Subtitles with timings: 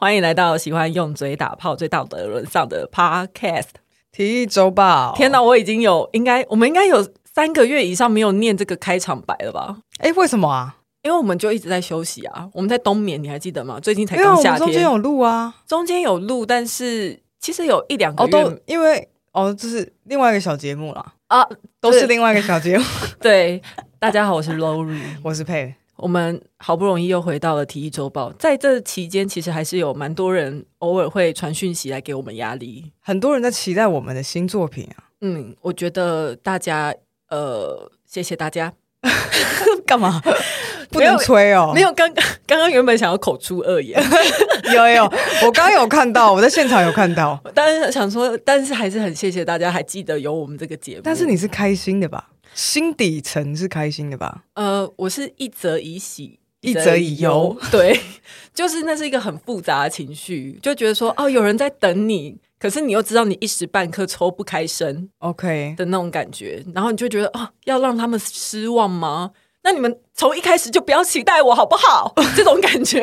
[0.00, 3.66] 欢迎来到喜欢用嘴打炮、最道德沦丧的 Podcast
[4.10, 5.12] 体育周报。
[5.14, 9.76] 天哪，我已经有应该，我们应该有三个月以上没有念这个开场白了吧？
[9.98, 10.74] 哎，为什么啊？
[11.02, 13.78] 因为我们就一直在休息啊，我们在冬眠，你还记得吗？
[13.78, 21.46] 最近才刚夏天，中间有录啊，中间有录，但是其实有一两个月，哦、都因为哦，这是另外一个小节目了啊，
[21.78, 22.84] 都是另外一个小节目。
[23.20, 23.60] 对，
[23.98, 25.74] 大家好，我是 Lori， 我是佩。
[26.02, 35.04] 我们好不容易又回到了体育周报，在这期间，其实还是有蛮多人偶尔会传讯息来给我们压力，很多人在期待我们的新作品啊。
[35.20, 36.94] 嗯，我觉得大家，
[37.28, 38.72] 呃，谢谢大家。
[39.86, 40.22] 干嘛？
[40.90, 41.72] 不能吹哦。
[41.74, 44.02] 没有，刚刚刚刚原本想要口出恶言，
[44.74, 51.00] 有有，我刚刚有看到，我在现场有看到，但是想说，但是还是很谢谢大家还记得有我们这个节目。
[51.04, 52.30] 但是你是开心的吧？
[52.54, 54.44] 心底层是开心的吧？
[54.54, 57.56] 呃，我是一则以喜，一则以忧。
[57.70, 57.98] 对，
[58.52, 69.30] 就是那是一个很复杂的情绪，就觉得说哦，有人在等你，可是你又知道你一时半刻抽不开身，OK 的那种感觉，然后你就觉得哦，要让他们失望吗？
[69.62, 72.12] 那你们从一开始就不要期待我好不好？
[72.34, 73.02] 这种感觉，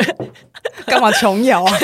[0.86, 1.78] 干嘛琼瑶啊？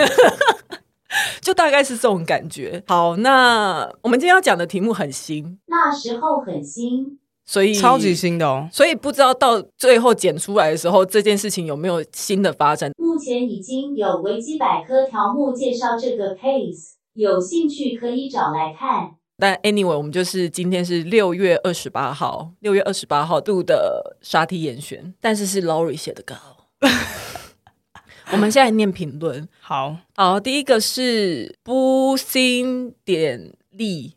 [1.41, 2.83] 就大概是这种感觉。
[2.87, 7.19] 好，那我们今天要讲的题目很新，那时候很新。
[7.45, 12.91] 所以超级新的哦，所以不知道到最后剪出来的时候，这件事情有没有新的发展？
[12.97, 19.15] 目前已经有维基百科条目介绍这个 case，有兴趣可以找来看。
[19.37, 26.35] 但 anyway，我们就是今天是六月二十八号，六月二十八号度的沙梯严选，但是是 Lori 写的稿。
[28.31, 34.13] 我们现在念评论，好好，第一个是不新点力。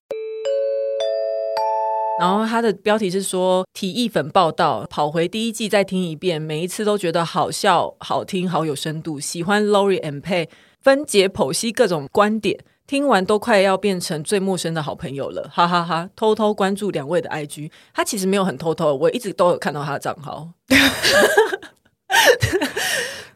[2.18, 9.20] 然后他的标题是说体育粉报道，跑回第一季再听一遍，每一次都觉得好笑、好听、好有深度。
[9.20, 10.48] 喜欢 Lori and Pay
[10.80, 16.10] 分解剖析各种观点，听完都快要变成最陌生的好朋友了，哈哈哈，哈！
[16.16, 20.48] 偷偷关注两位的 IG，他其实没有很偷偷，我一直都有看到他的账号。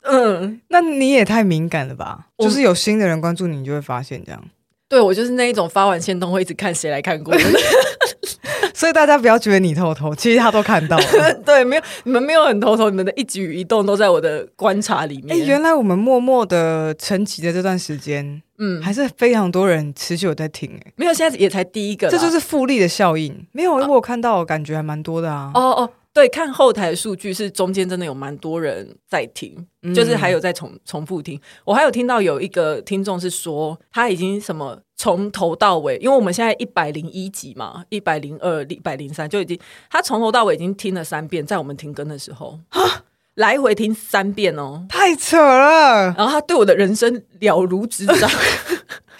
[0.02, 2.26] 嗯，那你也太敏感了吧？
[2.38, 4.42] 就是有新的人关注你，你就会发现这样。
[4.88, 7.40] 对，我就是那一种发完线动会一直看谁来看过的。
[8.80, 11.04] 所以大家不要觉得你偷偷，其实他都看到了。
[11.44, 15.36] 对，没有你们没有很偷偷，你们的一举一动都在我的观察里面。
[15.36, 20.70] 哎，原来我们默默的沉寂的这段时间，嗯，还是非常多人持续有在听。
[20.82, 23.46] 哎，没有，现在也才第一个，这就是复利的效应。
[23.52, 25.50] 没有，因为我看到，感觉还蛮多的啊。
[25.54, 25.90] 哦哦。
[26.12, 31.40] 对，看后台数据是中间真的有蛮多人在听，嗯、就是还有在重重复听。
[31.64, 39.56] 我还有听到有一个听众是说他已经什么从头到尾，因为我们现在一百零一集嘛，一百零二、一百零三就已经
[39.88, 43.04] 他从头到尾已经听了三遍，在我们停更的时候，哈
[43.40, 46.14] 来回听三遍哦，太扯了。
[46.16, 48.30] 然后他对我的人生了如指掌。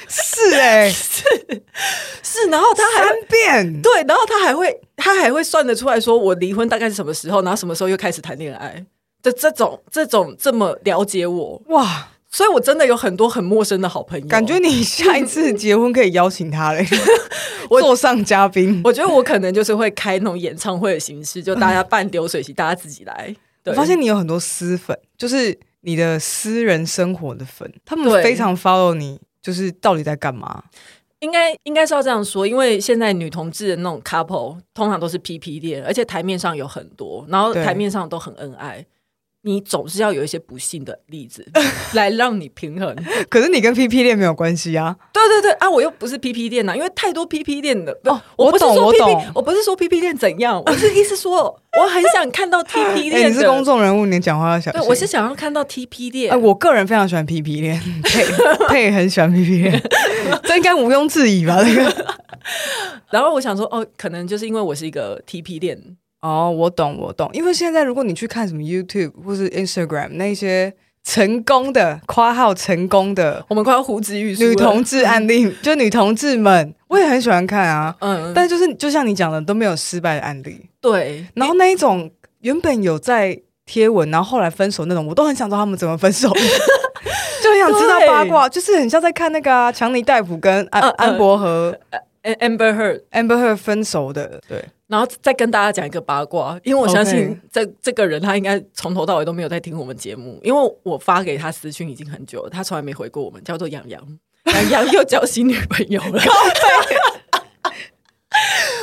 [0.09, 1.23] 是哎、欸， 是
[2.23, 8.85] 是，然后他还三遍，对，然后他还会，他还会算得出来说，我离婚大概是什么时候，然后什么时候又开始谈恋爱。
[9.23, 11.63] 的这种，这种这么了解我。
[11.69, 16.85] 哇，所以我真的有很多很陌生的好朋友，感觉你下一次结婚可以邀请他嘞，
[17.71, 23.37] 我坐上嘉宾，我觉得我可能就是会开那种演唱会的形式，就大家办流水席，大家自己来。
[23.63, 29.21] 对，我发现你有很多私粉，就是你的私人生活的粉，他们非常 follow 你。
[29.43, 30.63] 就是到底在干嘛？
[31.21, 38.85] 应该应该是要这样说，因为现在女同志的那种 couple 通常都是 PP 恋，而且台面上有很多，然后台面上都很恩爱。
[39.43, 41.47] 你总是要有一些不幸的例子
[41.95, 42.95] 来让你平衡，
[43.31, 44.95] 可是你跟 PP 恋没有关系啊？
[45.15, 48.21] 对对对啊，我又不是 PP 恋呐，因为太多 PP 恋的哦。
[48.37, 51.45] 我不懂，我懂，我不是说 PP 恋怎样，我是意思说，
[51.81, 53.23] 我很想看到 TP 恋。
[53.23, 54.81] 欸，你是公众人物，你讲话要小心。
[54.81, 56.31] 对，我是想要看到 TP 恋。
[56.33, 58.25] 哎，我个人非常喜欢 PP 恋，佩
[58.69, 59.83] 佩很喜欢 PP 恋，
[60.45, 61.65] 这应该毋庸置疑吧？
[61.65, 62.15] 这个。
[63.11, 65.97] 然后我想说，哦，可能就是因为我是一个 TP 恋。
[66.21, 67.31] 哦，我懂，我懂。
[67.33, 70.73] 因为现在如果你去看什么 YouTube 或是 Instagram 那些
[71.03, 77.97] 成功的夸号成功的，我们快要胡子欲女同志案例， 就女同志们，我也很喜欢看啊。
[78.01, 80.67] 嗯，但就是就像你讲的，都没有失败的案例。
[80.81, 86.29] 对，然后那一种原本有在贴文，然后后来分手那种，我都很想知道他们怎么分手，
[87.43, 91.75] 就很想知道八卦，就是很像在看那个啊，强尼戴普跟安安博和
[92.23, 94.63] Amber Heard Amber Heard 分手的，对。
[94.91, 103.41] 然后再跟大家讲一个八卦，因为我相信这这个人他应该从头到尾都没有在听我们节目，因为我发给他私讯已经很久了，他从来没回过我们。
[103.45, 104.05] 叫做杨洋，
[104.53, 106.21] 杨洋又交新女朋友了。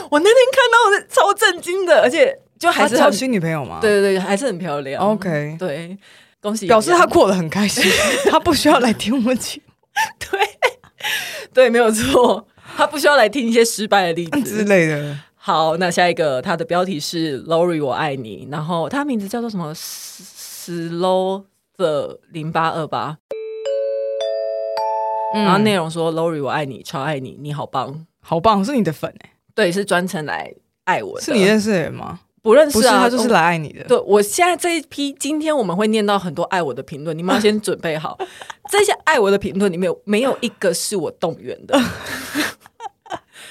[0.09, 3.79] 我那天看到我超震惊的，而且就还是交新女朋友吗？
[3.81, 5.03] 对对对，还是很漂亮。
[5.03, 5.97] OK，对。
[6.39, 7.83] 恭喜，表示他过得很开心，
[8.29, 9.73] 他不需要来听我们节目。
[10.31, 10.39] 对
[11.53, 15.17] 对，没有错，他不需要来听一些失败的例子之类的。
[15.47, 21.45] 好，那下一个，它的标题是 Lori 我爱你，然后它名字叫做什么？Slow
[21.77, 23.17] the 零八二八。
[25.33, 30.53] 然后内容说：“Lori，我爱你，超爱你，你好棒，好棒，是你的粉哎，对，是专程来
[30.83, 32.19] 爱我的，是你认识的人吗？
[32.41, 33.85] 不认识啊，他就是来爱你的。
[33.85, 38.17] 对，我现在这一批，今天我们会念到很多爱我的评论，你们要先准备好，
[38.69, 41.79] 这些爱我的评论里面有没有一个是我动员的，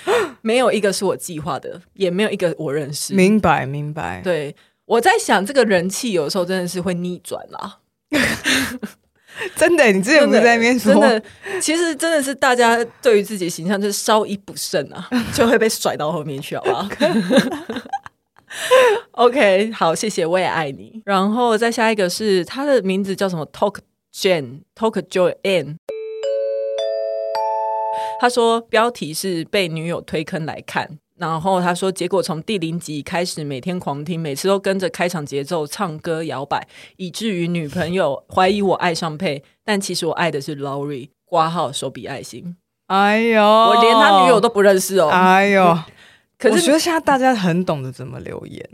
[0.43, 3.15] 没有一个是我计划的，也没有一个我认识。
[3.15, 4.21] 明白，明白。
[4.23, 4.55] 对，
[4.85, 7.79] 我在想，这个人气有时候真的是会逆转啦。
[9.55, 10.95] ”真的，你之前不是在那边说？
[10.95, 11.23] 真的，
[11.61, 16.89] 其实真的是大家对于自己形象就是稍一不慎啊， 就会被甩到后面去，好不好
[19.11, 21.03] ？OK，好，谢谢，我也爱你。
[21.05, 23.77] 然后再下一个是他的名字叫什么？Talk
[24.15, 25.77] Jane，Talk Joanne。
[28.21, 30.99] 他说标题是被女友推坑来看。
[31.19, 41.09] 然后他说，结果从第零集开始，每天狂听，每次都跟着开场节奏唱歌摇摆，以至于女朋友怀疑我爱上佩，但其实我爱的是 Lori。
[41.29, 45.77] 挂号手比爱心，哎呦，我连他女友都不认识哦，哎呦。
[46.39, 48.71] 可是我觉得现在大家很懂得怎么留言，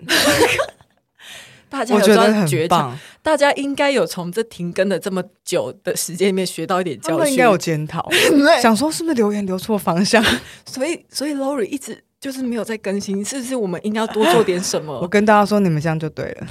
[1.72, 8.06] 大家有觉得很棒，大家应该有从这停更的这么久的时间里面学到一点教训，应该有检讨，
[8.60, 10.22] 想说是不是留言留错方向，
[10.66, 12.04] 所以所以 Lori 一直。
[12.22, 14.96] 就是没有在更新，是不是我们应该要多做点什么？
[15.02, 16.46] 我跟大家说，你们这样就对了。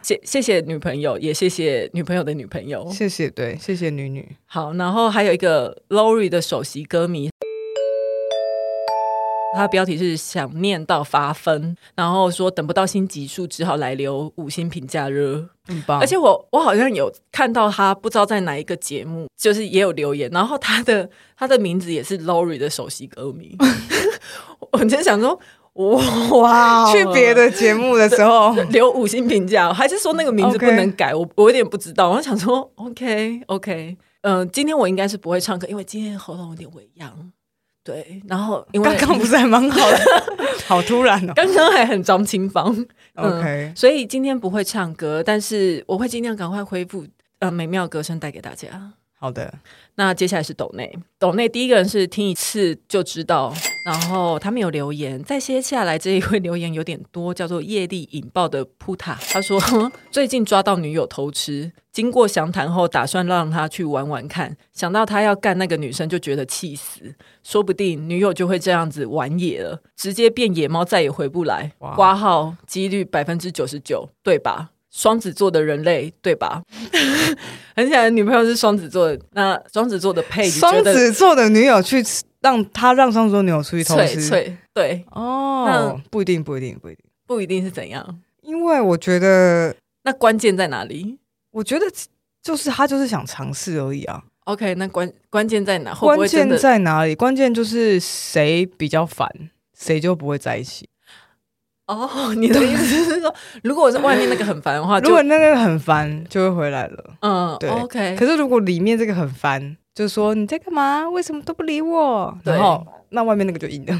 [0.00, 4.36] 谢谢谢女朋友，也谢谢女朋友的女朋友，谢谢对，谢谢女女。
[4.46, 7.28] 好，然后还有一个 Lori 的首席歌迷。
[9.56, 15.98] 他标题是想念到发疯，然后说等不到新集数，只好来留五星评价热，很棒。
[15.98, 23.56] 而且我我好像有看到他不知道在哪一个节目，就是也有留言，然后他的他的名字也是 Lori 的首席歌迷。
[24.72, 25.38] 我真想说，
[26.40, 32.10] 哇， 去别的节目的时候留五星评价，还是说那个名字不能改.我我有点不知道。
[32.10, 37.32] 我想说，OK OK，嗯、呃，今天我应该是不会唱歌，因为今天喉咙有点微恙。
[37.86, 39.98] 对，然后因为刚刚不是还蛮好的，
[40.66, 42.66] 好突然哦，刚刚还很张清芳
[43.14, 47.06] ，OK，、嗯、所以今天不会唱歌，但是我会尽量赶快恢复
[47.38, 48.68] 呃美妙歌声带给大家。
[49.18, 49.54] 好的，
[49.98, 53.52] 那接下来是抖内，抖内第一个人是听一次就知道，
[53.86, 55.22] 然后他们有留言。
[55.24, 59.58] 再接下来这一位留言有点多，叫做业力引爆的扑塔，他说
[60.12, 74.72] 最近抓到女友偷吃，经过详谈后打算让他去玩玩看，想到他要干那个女生就觉得气死，说不定女友就会这样子玩野了，直接变野猫再也回不来，挂号几率百分之九十九，对吧？
[74.96, 76.62] 双子座的人类，对吧？
[77.76, 82.02] 很显然女朋友是双子座的，那双子座的配，双子座的女友去
[82.40, 88.22] 让他让双子座女友出去偷吃，对哦，不一定，不一定，不一定，不一定是怎样？
[88.40, 91.18] 因为我觉得那关键在哪里？
[91.50, 91.84] 我觉得
[92.42, 94.22] 就是他就是想尝试而已啊。
[94.44, 95.94] OK，那关关键在哪？
[95.94, 97.14] 关键在哪里？
[97.14, 99.28] 关键就是谁比较烦，
[99.78, 100.88] 谁就不会在一起。
[101.86, 107.04] 哦， 你的意思是说，如果我是外面那个很烦的话， 如果那个很烦，就会回来了。
[107.20, 108.16] 嗯，对，OK。
[108.16, 111.08] 可是如果里面这个很烦，就是说你在干嘛？
[111.08, 112.36] 为什么都不理我？
[112.44, 113.98] 然后那外面那个就赢了。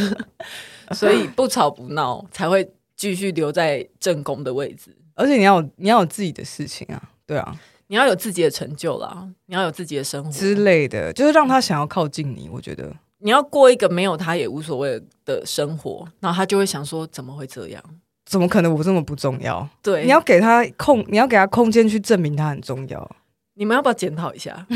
[0.92, 4.94] 所以不吵不闹才会继续留在正宫的位置。
[5.14, 12.50] 而且你要有你要有自己的事情啊，对啊，你要有自己的成就啦，你要有自己的生活之类的，就是让他想要靠近你。
[12.52, 12.92] 我觉得。
[13.24, 17.82] 你要过一个没有他也无所谓的生活，然后他就会想说：怎么会这样？
[18.26, 19.66] 怎么可能我这么不重要？
[19.82, 23.16] 对，你要给他空，你要给他空间去证明他很重要。
[23.54, 24.66] 你们要不要检讨一下？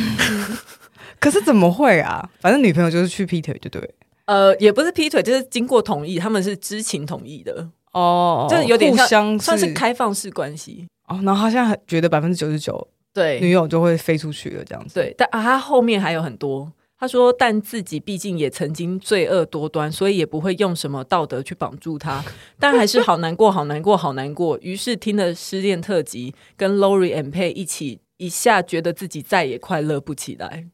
[1.20, 2.26] 可是怎么会啊？
[2.40, 3.94] 反正女朋友就是去劈腿，就对。
[4.24, 11.20] 呃，也不是劈腿，就是经过同意，他们是知情同意的哦，就是有点像算是开放式关系哦。
[11.22, 14.94] 然后他现在觉得百分之九十九对女友就会飞出去了，这样子。
[14.94, 16.72] 对，但啊，他后面还有很多。
[17.00, 22.24] 他说：“但自己毕竟也曾经罪恶多端，所以也不会用什么道德去绑住他。
[22.58, 24.58] 但还是好难过，好难过，好难过。
[24.60, 30.66] 于是听了失恋特辑，跟 Lori and Pay 一起，一下觉得自己再也快乐不起来，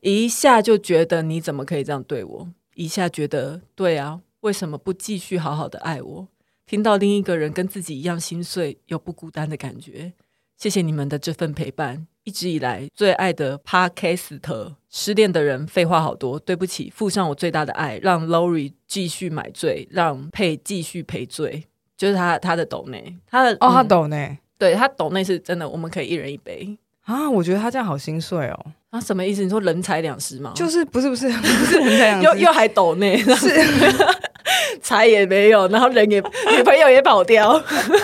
[0.00, 2.48] 一下就觉得你怎么可以这样对我？
[2.74, 6.28] 一下觉得对啊，为什么不继续好好的爱我？
[6.64, 10.14] 听到另一个人跟自己一样心碎又不孤单的感觉。
[10.56, 14.38] 谢谢你们的这份陪伴。”一直以来最爱的 Podcast，
[14.90, 21.64] 失恋的人废话好多，对不起，附上我最大的爱，让 Lori 继续买醉，让佩继续赔罪，
[21.96, 27.30] 就是他他的抖内，他的哦，他抖内，对他抖内是真的，我们可以一人一杯啊！
[27.30, 28.66] 我觉得他这样好心碎哦。
[28.90, 29.42] 啊，什么意思？
[29.42, 30.52] 你说人财两失吗？
[30.54, 33.48] 就是不是不是 不是人财两失，又又还抖内，是
[34.82, 36.20] 财也没有，然后人也
[36.54, 37.58] 女朋友也跑掉，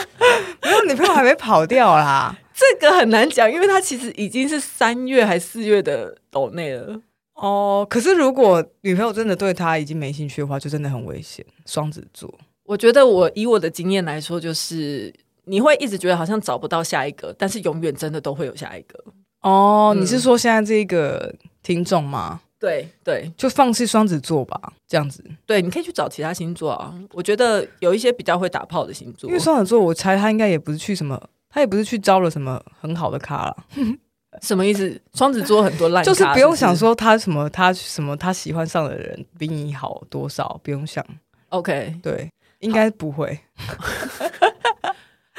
[0.64, 2.34] 没有女朋友还没跑掉啦。
[2.54, 7.00] 这个很难讲，因为他其实已经是三月还四月的抖内了。
[7.34, 11.44] 哦，可是如果女朋友真的对他已经没兴趣的话，就真的很危险。
[11.66, 12.32] 双子座，
[12.62, 15.12] 我觉得我以我的经验来说，就是
[15.46, 19.02] 你会一直觉得好像找不到下一个，但是永远真的都会有下一个。
[19.40, 22.40] 哦，嗯、你是说现在这个听众吗？
[22.60, 25.22] 对对，就放弃双子座吧，这样子。
[25.44, 26.94] 对，你可以去找其他星座啊。
[27.12, 31.20] 我觉得有一些比较会打炮的星座，因为双子座，我猜他应该也不是去什么，
[31.54, 33.56] 他也不是去招了什么很好的咖了。
[34.42, 35.00] 什么意思？
[35.12, 41.06] 双子座很多烂， 就是不用想说他什么，他什么，他喜欢上的人比你好多少，不用想。
[41.50, 43.38] OK，对，应该不会。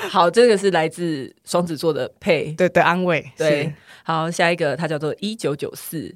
[0.09, 3.29] 好，这个是来自双子座的配对的安慰。
[3.35, 3.73] 对，
[4.05, 6.15] 好，下一个他叫做一九九四，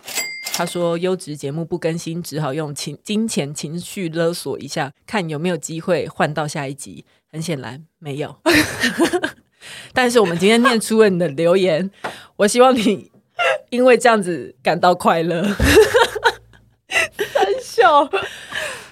[0.53, 7.03] 他说优质节目不更新，只好用情金钱情绪勒索一下，看有没有机会换到下一集。
[7.32, 8.36] 很显然没有。
[9.93, 11.89] 但是我们今天念出了你的留言，
[12.37, 13.11] 我希望你
[13.69, 15.43] 因为这样子感到快乐。
[17.17, 18.09] 三笑，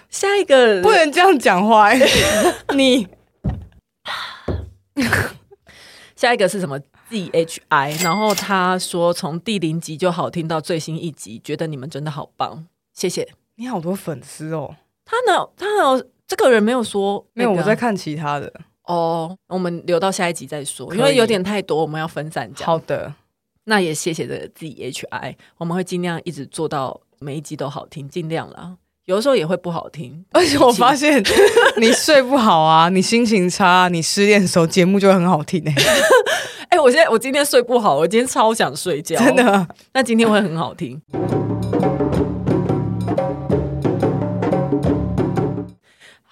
[0.09, 1.91] 下一个不能这样讲话。
[2.75, 3.07] 你
[6.15, 13.27] 下一个是什么？Z H I，然后他说从第零集就好听到最新一集，觉得你们真的好棒，谢谢。
[13.55, 14.75] 你好多粉丝哦。
[15.05, 15.49] 他呢？
[15.55, 16.03] 他呢？
[16.27, 18.51] 这个人没有说，没有，我在看其他的。
[18.87, 22.65] 哦，oh, 我们留到下一集再说，因为有点太多，我们要分散讲。
[22.65, 23.13] 好的，
[23.65, 28.77] 那也谢谢的 ZHI，我们会尽量一直做到每一集都好听，尽量啦。
[29.05, 31.23] 有的时候也会不好听， 而且我发现
[31.79, 35.81] 你睡不好啊，你心情差，你失恋的时候节目就会很好听 哎、欸。
[36.69, 39.67] 哎、欸，我现在我今天睡不好，我今天超想睡觉，真的。
[39.93, 41.01] 那今天会很好听。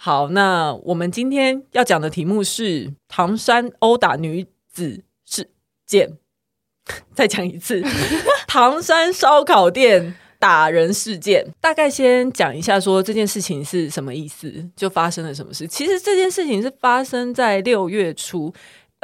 [0.06, 5.50] 好，那我们今天要讲的题目是唐山殴打女子事
[5.84, 6.20] 件。
[7.16, 7.82] 再讲一次，
[8.48, 11.48] 唐山烧烤店打人事件。
[11.60, 15.66] 大概先讲一下，说这件事情是什么意思，就发生了什么事。
[15.68, 18.54] 其实这件事情是发生在六月初。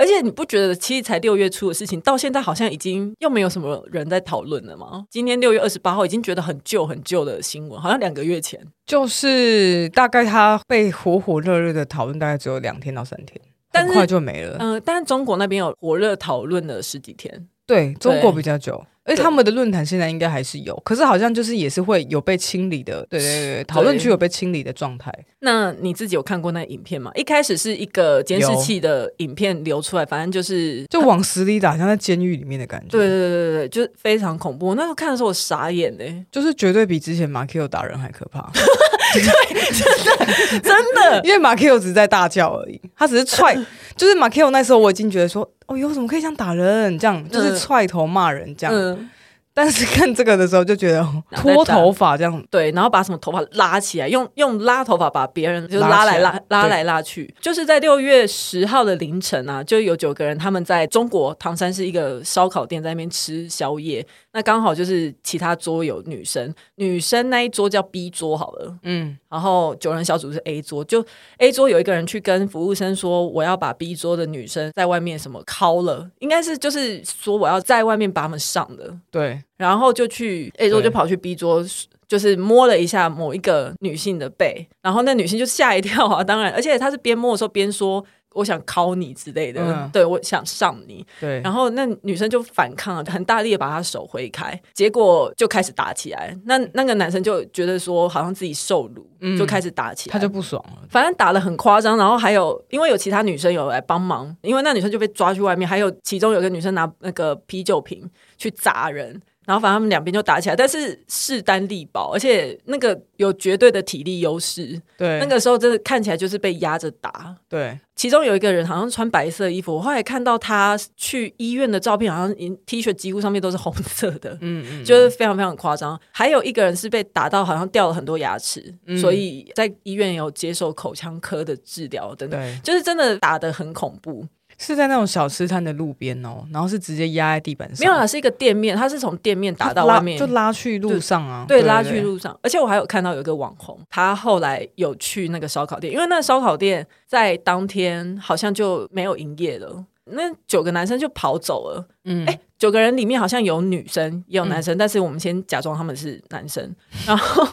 [0.02, 5.06] 而且你不觉得其实才六月初的事情，到现在好像已经又没有什么人在讨论了吗？
[5.12, 13.40] 今天六月二十八号，已经觉得很旧很旧的新闻，好像两个月前，就是大概他被火火热热的讨论，大概只有两天到三天，
[13.72, 14.58] 但很快就没了。
[14.60, 18.84] 嗯、呃，但是中国那边有火热讨论了十几天，对，中国比较久。
[19.04, 25.12] 而且他们的论坛现在应该还是有，可是好像就是也是会有被清理的，对对对，讨论区有被清理的状态。
[25.40, 27.12] 那你自己有看过那影片吗？
[27.16, 32.90] 一开始是一个监视器的影片流出来，反正就是就往死里打，像在监狱里面的感觉。
[32.90, 34.76] 对对对对，就非常恐怖。
[34.76, 38.52] 那时候看的时候我傻眼嘞，就是绝对比之前马 Q 打人还可怕。
[39.20, 43.56] 对，真的真的，因为马 Q 只是在大叫而已，他只是踹，
[43.96, 45.50] 就是马 Q 那时候我已经觉得说。
[45.68, 47.00] 哦哟，怎么可以这样打人？
[47.00, 48.76] 这样就是踹头骂人这样。
[48.76, 49.10] 嗯、
[49.54, 51.06] 但是看这个的时候就觉得
[51.36, 56.22] 脱头发这样，对，然后把什么头发拉起来，用用拉头发把别人就拉来。
[56.22, 57.34] 拉拉来拉去。
[57.42, 64.06] 就是在六月十号的凌晨啊，就有九个人他们在中国唐山是一个烧烤店在那边吃宵夜。
[64.34, 71.04] 那刚好就是其他桌有女生，女生那一桌叫 B 桌好了，嗯，然后九人小组是 A 桌，就
[71.40, 81.64] A 桌有一个人去跟服务生说，我要把 B 桌的女生在外面什么敲了，应该是就是说我要在外面把他们上的，对，然后就去 A 桌就跑去 B 桌，
[82.08, 88.04] 就是摸了一下某一个女性的背，然后那女性就吓一跳啊，当然，而且她是边摸的时候边说。
[88.34, 96.34] 我想敲你之类的，嗯、对，我想上你，对，然后那女生就反抗了，很大力的把她手挥开，结果就开始打起来。
[96.46, 100.88] 那那个男生就觉得说好像自己受辱，嗯、就开始打起来，他就不爽了。
[100.88, 109.22] 反正打的很夸张，然后还有因为有其他女生有来帮忙，因为那女生就被抓去外面，还有其中有个女生拿那个啤酒瓶去砸人。
[109.46, 114.80] 然后反正他们两边就打起来，但是势单力薄，而且那个有绝对的体力优势。
[114.98, 117.36] 对，那个时候真的看起来就是被压着打。
[117.50, 122.36] 对，其中有一个人好像穿白色衣服，我后来看到他去医院的照片，好像
[122.68, 124.38] T 恤几乎上面都是红色的。
[124.42, 126.00] 嗯， 就是非常非常夸张。
[126.12, 132.40] 还有一个人是被打到好像掉了很多牙齿，嗯、所以在医院有接受口腔科的治疗等等。
[132.40, 134.26] 对，就是真的打得很恐怖。
[134.62, 137.80] 是在那种小吃摊的路边哦，然后是直接压在地板上。
[137.80, 141.46] 没有啊，是一个店面，它是从店面打到外面，就拉去路上啊。
[141.48, 142.40] 对，对，拉去路上。
[142.44, 149.84] 而且我还有看到有一个网红，他后来有去那个烧烤店，因为那个烧烤店在当天好像就没有营业了。
[150.06, 151.88] 那九个男生就跑走了。
[152.04, 156.76] 嗯，哎、欸，九个人里面好像有女生也有男生，嗯、但是我们先假装他们是男生。
[157.08, 157.48] 然后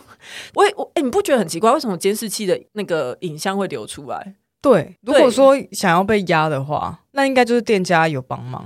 [0.55, 1.73] 我我哎、欸，你不觉得很奇怪？
[1.73, 4.35] 为什么监视器的那个影像会流出来？
[4.61, 8.65] 对，如果说想要被压的话，那应该就是店家有帮忙。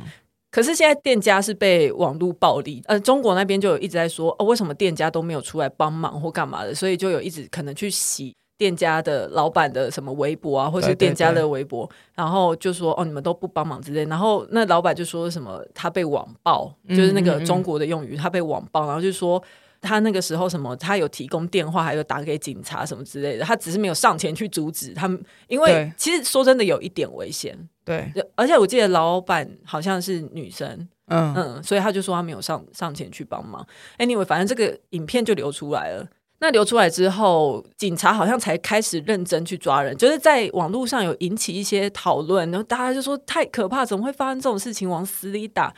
[0.51, 6.75] 可是现在店家是被网络暴力，呃，中国那边就有一直在说，哦，为什么店家都没有出来帮忙或干嘛的？
[6.75, 14.05] 所以就有一直可能去洗店家的老板的什么微博啊，或是店家的微博，对对对，然后就说，哦，你们都不帮忙之类。
[14.07, 19.43] 然后那老板就说什么，他被网暴，就是那个中国的用语，他被网暴，然后就说。
[19.83, 20.75] 他那个时候什么？
[20.77, 23.45] 他有提供电话，还有打给警察什么之类的。
[23.45, 27.59] 他只是没有上前去阻止他们，因为其实说真的有一点危险。
[27.85, 33.67] 对，而且我记得老板好像是女生，嗯嗯，所以他就说他没有上上前去帮忙。
[33.99, 36.07] Anyway，反正这个影片就流出来了。
[36.39, 44.89] 那流出来之后，警察好像才开始认真去抓人，就是在网络上有引起一些讨论，然后大家就说太可怕，怎么会发生这种事情？
[44.89, 45.73] 往死里打。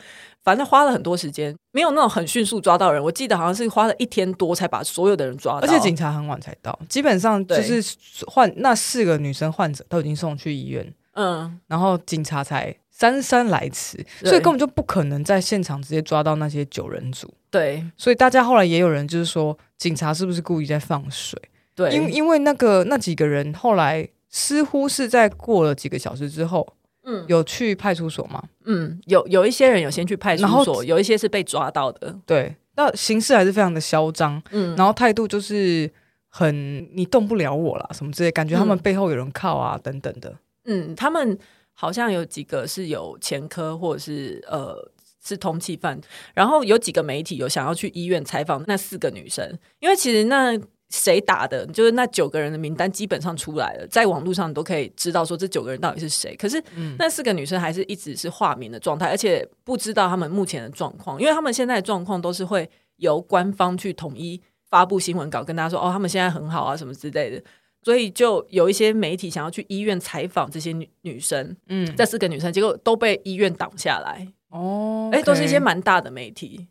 [0.45, 3.03] 反正花了很多时间，没有那种很迅速抓到人。
[3.03, 6.79] 我记得好像是花了一天多才把所有的人抓到，而且警察很晚才到。
[6.87, 7.83] 基本上就是
[8.27, 17.33] 患那四个女生患者都已经送去医院，嗯，然后警察才姗姗来迟，所以根本就不可能在现场直接抓到那些九人组。
[17.49, 21.41] 对，所以大家后来也有人就是说，警察是不是故意在放水？
[21.73, 26.71] 对，因因为那个那几个人后来似乎是在过了几个小时之后。
[27.05, 28.43] 嗯，有去派出所吗？
[28.65, 32.15] 嗯，有有一些人有先去派出所，有一些是被抓到的。
[32.25, 35.89] 对，那形式还是非常的嚣张，嗯，然后态度就是
[36.29, 40.35] 很你动不了我啦，什么之类，感觉他们背后有人靠啊，等等的。
[40.65, 41.37] 嗯，他们
[41.73, 44.91] 好像有几个是有前科或者是呃
[45.23, 45.99] 是通缉犯，
[46.33, 50.59] 然后有几个媒体有想要去医院采访那四个女生，因为其实那。
[50.95, 51.65] 谁打的？
[51.67, 56.35] 就是那九个人的名单基本上出来了，在网络上你都可以知道说这九个人到底是谁。
[56.35, 56.63] 可是
[56.97, 67.43] 那四个女生还是一直是化名的状态，而且不知道他们目前的状况，因为他们现在的状况都是会由官方去统一发布新闻稿，跟大家说哦，他们现在很好啊什么之类的。
[67.83, 74.27] 所以就有一些媒体想要去医院采访这些女女生，嗯，这四个女生，结果都被医院挡下来。
[74.49, 76.67] 哦，哎，都是一些蛮大的媒体。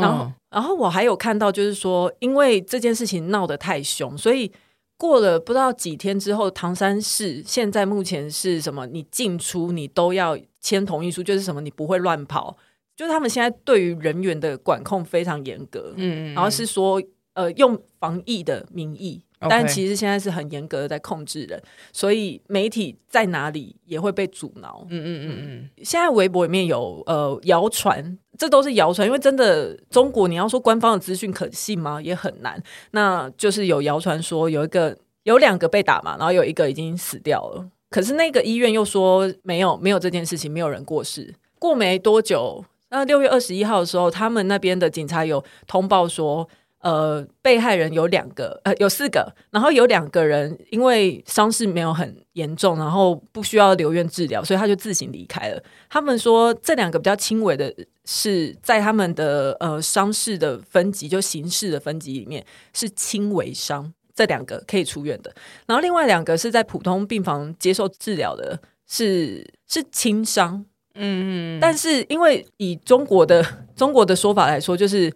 [0.00, 4.50] 然后，嗯、然后我还有看到，就是说，因为这件事情闹得太凶，所以
[4.96, 8.86] 过了不知道几天之后，唐山市现在目前是什么？
[8.86, 12.56] 你进出你都要签同意书，就是什么你不会乱跑，
[12.96, 15.92] 就是他们现在对于人员的管控非常严格。
[15.96, 17.02] 嗯，嗯，然后是说，
[17.34, 19.22] 呃，用防疫的名义。
[19.38, 24.86] 但其实现在是很严格的在控制人，所以媒体在哪里也会被阻挠。
[24.88, 25.84] 嗯嗯嗯嗯。
[25.84, 32.00] 现在微博里面有呃谣传，这都是谣传，因为真的中国你要说官方的资讯可信吗？
[32.00, 32.62] 也很难。
[32.90, 37.66] 那就是有谣传说有一个有两个被打嘛，然后有一个已经死掉了。
[37.90, 41.34] 可是那个医院又说没有没有这件事情，没有人过世。
[41.58, 46.48] 过没多久，那六月二十一号的时候，他们那边的警察有通报说。
[46.86, 55.60] 呃，被害人有两个，呃，有四个，然后有两个人因为伤势没有很严重，然后不需要留院治疗，所以他就自行离开了。
[55.90, 65.34] 他们说这两个比较轻微的是在他们的呃伤势的分级，就刑事的分级里面是轻微伤，这两个可以出院的。
[65.66, 70.64] 然后另外两个是在普通病房接受治疗的，是是轻伤。
[70.94, 73.44] 嗯嗯，但是因为以中国的
[73.74, 75.12] 中国的说法来说，就是。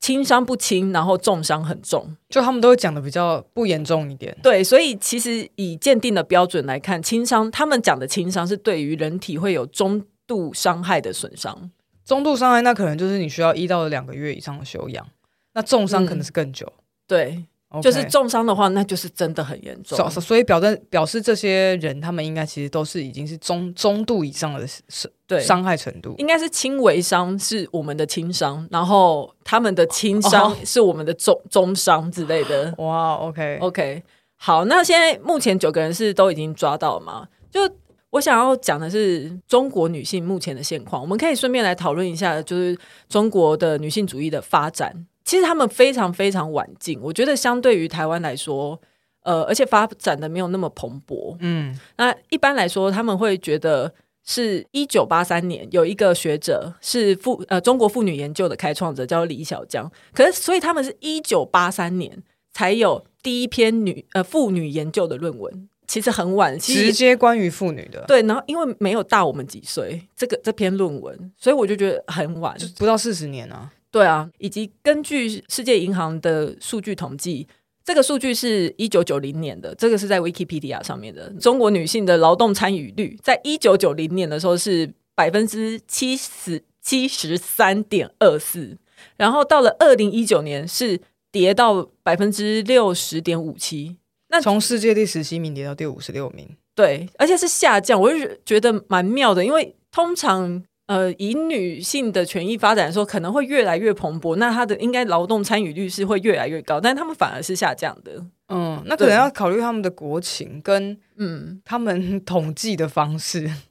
[0.00, 4.36] 轻伤不轻，然后重伤很重，就他们都会讲的比较不严重一点。
[4.42, 11.70] 对，所以其实以鉴定的标准来看，轻伤他们讲的轻伤是对于人体会有中度伤害的损伤。
[12.04, 15.06] 中度伤害那可能就是你需要一到两个月以上的休养，
[15.54, 16.66] 那重伤可能是更久。
[16.66, 17.44] 嗯、对。
[17.82, 20.10] 就是重伤的话，那就是真的很严重。
[20.10, 31.50] 所以表证表示这些人，他们应该其实都是已经是中中度以上的伤对伤害程度，应该是轻微伤是我们的轻伤，然后他们的轻伤是我们的重、oh.
[31.50, 32.72] 中伤之类的。
[32.78, 34.02] 哇、wow,，OK OK，
[34.36, 37.28] 好，那现在目前九个人是都已经抓到了吗？
[37.50, 37.60] 就
[38.08, 42.74] 我想要讲的是中国女性目前的现况，我们可以顺便来讨论一下，就是
[43.10, 45.06] 中国的女性主义的发展。
[45.28, 48.80] 其实他们非常非常晚进，我觉得相对于台湾来说，
[49.24, 51.36] 呃，而且发展的没有那么蓬勃。
[51.40, 53.92] 嗯，那一般来说，他们会觉得
[54.24, 59.92] 是一九八三年有一个学者是妇呃中国妇女研究的开创者，叫李小江。
[60.14, 62.22] 可是，所以他们是一九八三年
[62.54, 68.02] 才有第一篇女呃妇女研究的论文，其实很晚，其实直接关于妇女的。
[68.08, 73.70] 对，然后因为没有大我们几岁，这个这篇论文，所以我就觉得很晚，就不到四十年啊。
[73.90, 77.48] 对啊，以及根据世界银行的数据统计，
[77.84, 81.30] 这个数据是一九九零年的，这个是在 Wikipedia 上面的。
[81.40, 88.76] 中国女性的劳动参与率，在一九九零年的时候是百分之七十七十三点二四，
[89.16, 91.00] 然后到了二零一九年是
[91.32, 93.96] 跌到百分之六十点五七。
[94.28, 108.24] 那从世界第十七名跌到第五十六名，对，而且是下降，我就觉得蛮妙的，因为通常呃以女性的权益发展说可能会越来越蓬勃，那她的应该劳动参与率是会越来越高，但他们反而是下降的。
[108.48, 113.48] 嗯，那可能要考虑他们的国情跟嗯他们 统计的方式。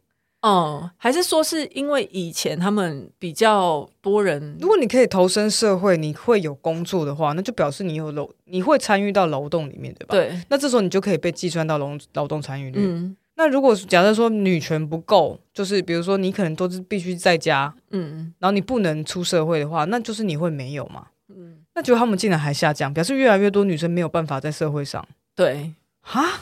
[0.44, 4.56] 哦，还是说是因为以前他们比较多人？
[4.62, 10.12] 如果你可以投身社会，你会有工作的话，那就表示你有劳，你会参与到劳动里面，对吧？
[10.16, 10.40] 对。
[10.50, 12.80] 那这时候你就可以被计算到劳劳动参与率。
[12.80, 13.18] 嗯。
[13.38, 21.08] 那如果假设说女权不够，就是比如说你可能都是必须在家，嗯，然后你不能出社会的话，那就是你会没有嘛？
[21.30, 21.60] 嗯。
[21.76, 25.08] 那结果他们竟然还下降，表示越来越多女生没有办法在社会上。
[25.36, 25.74] 对。
[26.02, 26.42] 哈？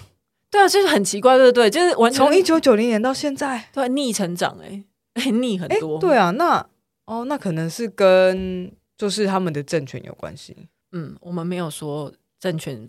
[0.49, 1.69] 对啊，就是很奇怪，对不对？
[1.69, 4.85] 就是完全从一九九零年到现在，对逆成长，哎，
[5.31, 5.99] 逆很多。
[5.99, 6.65] 对啊，那
[7.05, 10.55] 哦，那可能是跟就是他们的政权有关系。
[10.93, 12.87] 嗯，我们没有说政权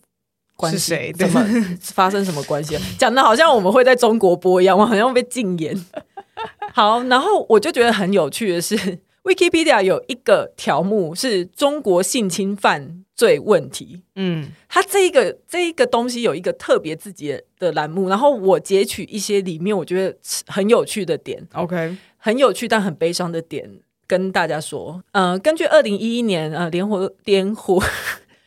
[0.57, 1.47] 关系是谁，怎么
[1.81, 5.77] 发生什么关系，讲的好像我们会在中国播一样，我好像被禁言。
[6.73, 8.77] 好，然后我就觉得很有趣的是
[9.25, 20.14] ，Wikipedia 有一个条目是中国性侵犯罪问题，嗯，它这一个这一个东西有一个特别自己的栏目，然后我截取一些里面我觉得
[20.47, 25.03] 很有趣的点，OK，很有趣但很悲伤的点跟大家说。
[25.12, 27.83] 呃，根据二零一一年呃联合联合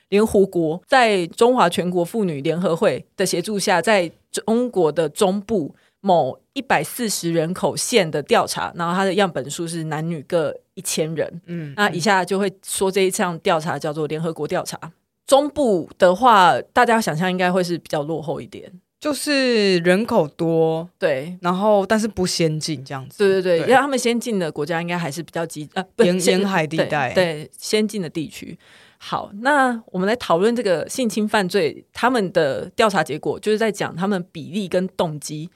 [0.09, 11.41] 联合国在中华全国妇女联合会的协助下，在中国的中部某一百四十人口县的调查，然后它的样本数是男女各一千人。
[11.45, 14.79] 嗯，那以下就会说这一项调查叫做联合国调查。
[15.27, 23.19] 中部的话，大家想象应该会是比较落后一点，就是人口多，对，然后但是不先进这样子。
[23.19, 28.57] 对对对，因为他们先进的国家应该还是比较集呃沿沿海地带，对，对先进的地区。
[29.01, 35.49] 好，那我们来讨论这个性侵犯罪，他们的调查结果就是在讲他们比例跟动机。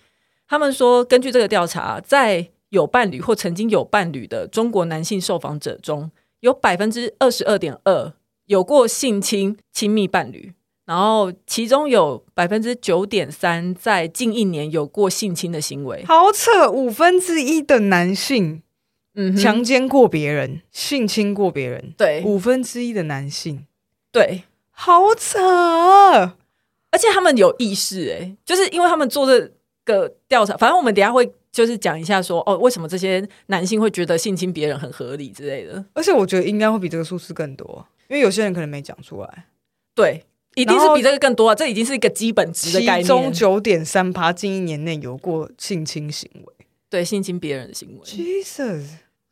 [0.47, 8.13] 他们说，根据这个调查，在有伴侣或曾经有伴侣的中国男性受访者中，有百分之二十二点二
[8.45, 10.53] 有过性侵亲密伴侣，
[10.85, 16.03] 然后其中有百分之九点三在近一年有过性侵的行为。
[16.05, 18.62] 好扯，五分之一的男性，
[19.15, 23.65] 嗯，强奸过别人，性侵过别人，对，五分之一的男性，
[24.11, 25.39] 对，好扯，
[26.91, 29.51] 而且他们有意识，哎，就是因为他们做这。
[29.85, 35.83] 个调查，反正我们等下会就是讲一下说哦，为什么这些男性会觉得性侵别人很合理之类的。
[35.91, 39.47] 而且我觉得应该会比这个数字更多，因为有些人可能没讲出来。
[39.93, 40.23] 对，
[40.55, 41.53] 一定是比这个更多啊！
[41.53, 43.01] 这已经是一个基本值的概念。
[43.01, 46.53] 其中九点三趴近一年内有过性侵行为，
[46.89, 48.43] 对，性侵别人的行为。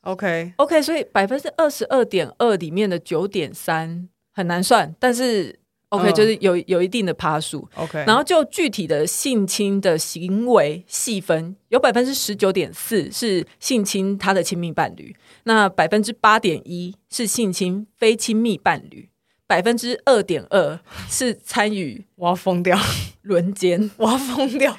[0.04, 0.54] Jesus，OK，OK，okay.
[0.58, 5.60] okay, 所以百分之二十二点二里面的九点三很难算，但是。
[5.92, 7.68] OK，、嗯、就是有有一定的趴数。
[7.76, 19.10] OK，然后就具体的性侵的行为细分，有百分之十九点四是性侵他的亲密伴侣，那百分之八点一是性侵非亲密伴侣，
[19.46, 22.80] 百分之二点二是参与我要疯掉
[23.24, 24.78] 轮奸，我要疯掉，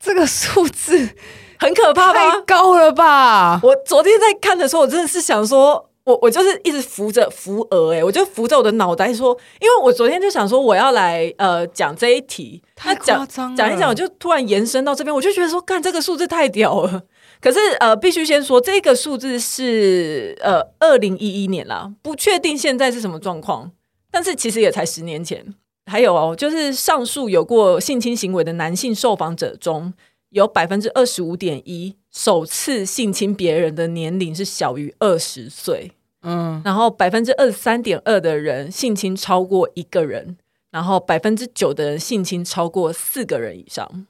[0.00, 1.10] 这个数字
[1.60, 2.30] 很可怕吧？
[2.30, 3.60] 太高了吧！
[3.62, 5.86] 我昨天在看的时候，我真的是想说。
[6.04, 17.02] 我我就是一直扶着扶额哎，我就扶着我的脑袋说，因为我昨天就想说我要来呃讲这一题，太夸张，讲一讲，我就突然延伸到这边，我就觉得说，干这个数字太屌了。
[17.40, 23.70] 可是呃，必须先说这个数字是呃二零一一年啦，不确定现在是什么状况，
[24.10, 25.54] 但是其实也才十年前。
[25.86, 29.92] 还有哦，就是上述有过性侵行为的男性受访者中，
[30.30, 35.92] 有百分之二十五点一首次性侵别人的年龄是小于二十岁。
[36.22, 40.36] 嗯，然后百分之二十三点二的人性侵超过一个人，
[40.70, 44.06] 然后百分之九的人性侵超过四个人以上。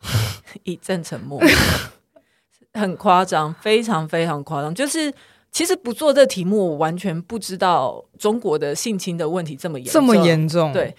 [0.64, 1.40] 一阵沉默，
[2.74, 4.74] 很夸张，非常非常夸张。
[4.74, 5.12] 就是
[5.50, 10.72] 其实不做这题目，我完全不知道中国的性侵的问题这么严重，这么严重。
[10.74, 10.94] 对，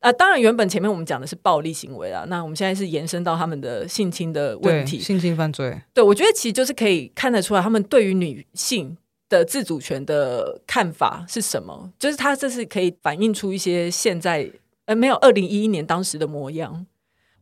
[0.00, 5.80] 啊、呃，当然原本前面我们讲的是暴力行为啊，那我们现在是延伸到他们的性侵的问题，性侵犯罪。
[5.94, 8.96] 对，我觉得其实就是可以看得出来，他们对于女性。
[9.30, 11.92] 的自主权的看法是什么？
[11.98, 14.50] 就是他这是可以反映出一些现在
[14.86, 16.86] 呃没有二零一一年当时的模样。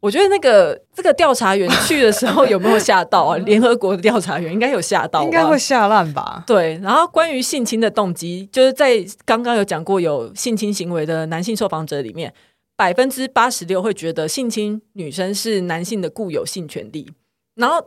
[0.00, 3.36] 我觉得那个这个调查员去的时候有没有吓到啊？
[3.46, 6.44] 联合国的调查员应该有吓到，应该会吓烂吧？
[6.46, 6.78] 对。
[6.82, 12.32] 然后关于性侵的动机，就是在刚刚有讲过有性侵行为的男性受访者里面，
[12.76, 17.10] 百分之八十六会觉得性侵女生是男性的固有性权利。
[17.56, 17.82] 然后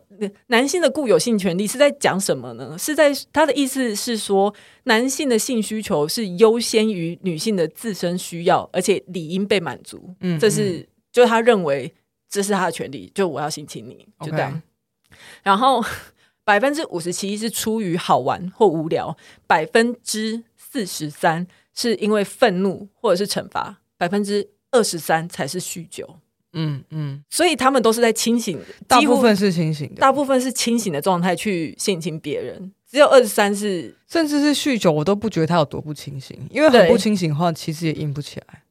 [0.48, 2.76] 男性的固有性权利是在讲什么呢？
[2.76, 4.52] 是在他的意思是说，
[4.86, 10.10] 男性的性需求是优先于女性的自身需要，而且理应被满足。
[10.22, 11.94] 嗯，这是就他认为
[12.30, 14.62] 这是他的权利，就我要性侵你，就这样。
[15.44, 15.84] 然后
[16.44, 26.18] 百分之五十七是出于好玩或无聊，百分之四十三是因为愤怒或者是惩罚，百分之二十三才是酗酒。
[26.54, 38.64] 嗯嗯，所以他们都是在清醒的，大部分是清醒的，大部分是清醒的状态去性侵别人，只有二十三是，甚至是酗酒，我都不觉得他有多不清醒，因为很不清醒的话，其实也硬不起来。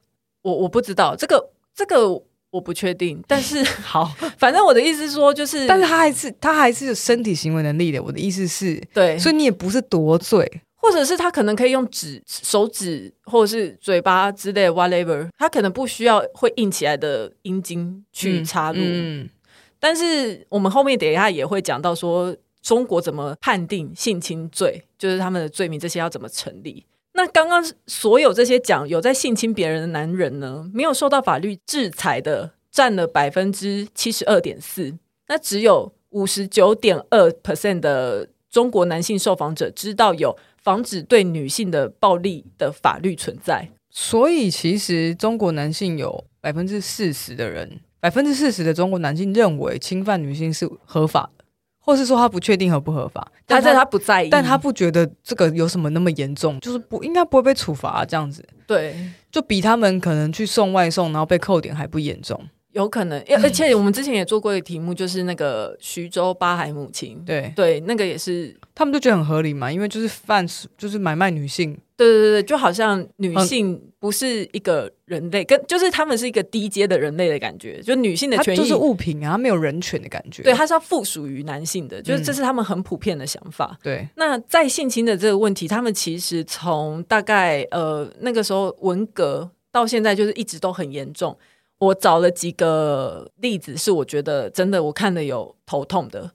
[0.43, 2.11] 我我不知道这个这个
[2.51, 4.05] 我不确定，但是 好，
[4.37, 8.03] 反正我的意思是说，就是，但是他还是他还是有身体行为能力的。
[8.03, 10.63] 我的意思是，对，所以你也不是多罪。
[10.81, 18.79] 或者是他可能可以用指、手指或者是嘴巴之类的 whatever，他可能不需要会硬起来的阴茎去插入。
[18.79, 19.31] 嗯嗯、
[19.79, 26.87] 但是我们后面等一下也会讲到说，中国怎么判定性侵罪，就是他们的罪名这些要怎么成立。
[27.19, 34.95] 那刚刚所有这些讲有在性侵别人的男人呢，没有受到法律制裁的占了百分之七十二点四，
[35.27, 40.39] 那只有五十九点二 percent 的中国男性受访者知道有。
[40.61, 51.31] 防止对女性的暴力的法律存在，所以其实中国男性有百分之四十的人，百分之四十的中国男性认为侵犯女性是合法，
[51.89, 58.95] 或是说他不确定合不合法，但是他不在意，但他不觉得这个有什么那么严重，就是不应该不会被处罚啊，这样子，对，
[59.33, 62.39] 就比他们可能去送外送然后被扣点还不严重。
[62.73, 67.51] 有可能，而且我们之前也做过一个题目，就是那个徐州八海母亲，对。
[67.57, 83.77] 对，那个也是，他们都觉得很合理嘛，因为就是贩，就是买卖女性，对对对，就好像女性不是一个人类，跟就是他们是一个低阶的人类的感觉，就女性的权益就是物品啊，没有人权的感觉，对，它是要附属于男性的，就是这是他们很普遍的想法。
[83.77, 91.37] 嗯、对，那在性侵的这个问题，他们其实从大概呃那个时候文革到现在，就是一直都很严重。
[91.79, 96.33] 我找了几个例子，是我觉得真的我看的有头痛的，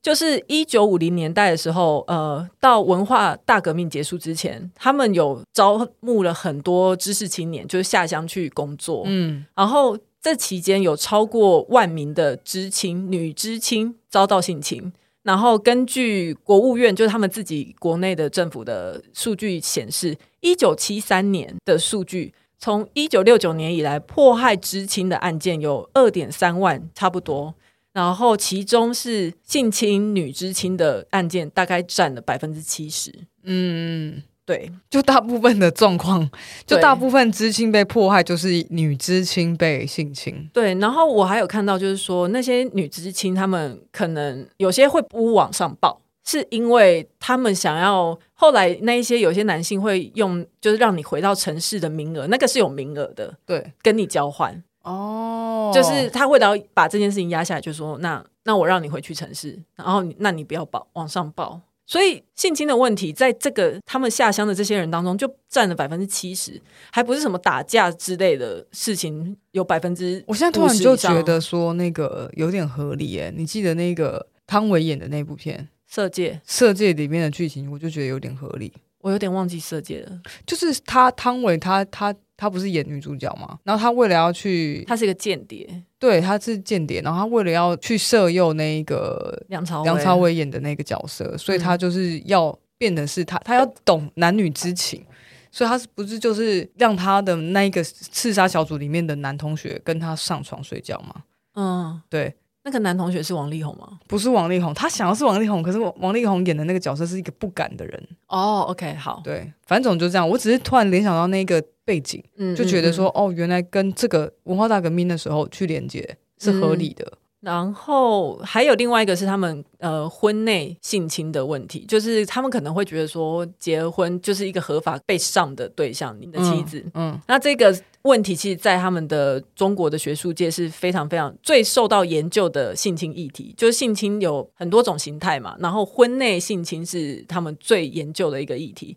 [0.00, 14.92] 就是一九五零年代的时候，呃，到文化大革命结束之前，他们有招募了很多知识青年，就是下乡去工作，嗯，然后这期间有超过万名的知青女知青遭到性侵，
[15.24, 22.32] 然后根据国务院就是他们自己国内的政府的数据显示，一九七三年的数据。
[22.58, 27.54] 从一九六九年以来，迫害知青的案件有二点三万，差不多。
[27.92, 33.12] 然后其中是性侵女知青的案件，大概占了百分之七十。
[33.44, 36.28] 嗯，对，就大部分的状况，
[36.66, 40.50] 就大部分知青被迫害，就是女知青被性侵。
[40.52, 46.00] 对，然后我还有看到，就是说那些女知青，她们可能有些会不往上报。
[46.24, 54.62] 是因为他们想要后来那一些有些男性会用，就是让你回到城市的名额，那个是有名额的，对，跟你交换。
[54.82, 66.60] 哦，就是他为了把这件事情压下来，就说那那我让你回去城市，然后那你不要报往上报，所以性侵的问题在这个他们下乡的这些人当中就占了百分之七十，
[66.92, 75.70] 还不是什么打架之类的事情，有百分之，我现在突然就觉得说那个有点合理耶，你记得那个汤唯演的那部片？
[75.94, 78.72] 色戒，色戒里面的剧情，我就觉得有点合理。
[78.98, 83.56] 我有点忘记色戒了，就是他汤唯，他他他不是演女主角吗？
[83.62, 87.00] 然后他为了要去，他是一个间谍，对，他是间谍。
[87.00, 95.06] 然后他为了要去色诱那一个梁朝梁朝伟演的那个角色，所以他就是要变的是他，他要懂男女之情，
[95.52, 101.22] 所以他是不是就是让他的那一个刺杀小组里面的男同学跟他上床睡觉吗？
[101.54, 102.34] 嗯，对。
[102.64, 103.98] 那个男同学是王力宏吗？
[104.08, 108.08] 不是王力宏，他想要是王力宏，可是王力宏演的那个角色是一个不敢的人。
[108.28, 110.26] 哦，OK，好，对，反正总就这样。
[110.26, 117.12] 我只是突然联想到那个背景，嗯，就觉得说，嗯嗯嗯，哦，原来跟这个文化大革命的时候去连接是合理的。
[117.44, 138.96] 嗯然后还有另外一个是他们呃婚内性侵的问题，就是他们可能会觉得说结婚就是一个合法被上的对象，你的妻子，嗯，嗯，那这个问题其实，在他们的中国的学术界是非常非常最受到研究的性侵议题，就是性侵有很多种形态嘛，然后婚内性侵是他们最研究的一个议题。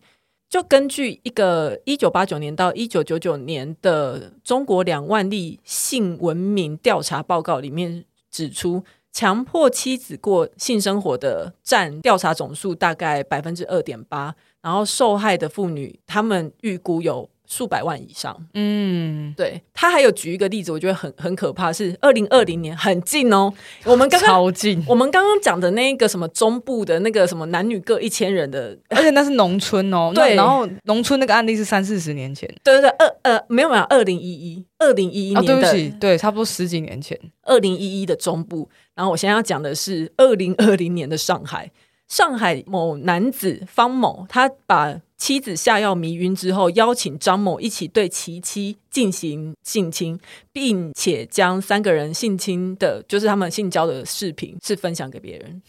[0.50, 8.06] 就根据一个一九八九年到一九九九年的中国两万例性文明调查报告里面。
[8.30, 18.38] 指出，强迫妻子过性生活的占调查总数大概百分之二点八，然后受害的妇女，他们预估有数百万以上。
[18.54, 23.52] 嗯，对，他还有举一个例子，我觉得很很可怕，是二零二零年很近哦。
[23.86, 30.12] 我们刚刚超近，我们刚刚讲的那个什么中部的那个什么男女各一千人的， 而且那是农村哦。
[30.14, 32.48] 对，然后农村那个案例是三四十年前。
[32.64, 38.70] 对对对，二呃没有没有，二零一一二零一一年的，哦，对不起，对，差不多十几年前，二零一一的中部。
[38.94, 41.72] 然后我现在要讲的是二零二零年的上海。
[42.08, 50.18] 上海某男子方某，他把妻子下药迷晕之后，邀请张某一起对其妻进行性侵，
[50.54, 55.62] 并且将三个人性侵的，就是他们性交的视频，是分享给别人。